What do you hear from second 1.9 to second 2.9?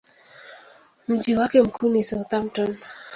Southampton.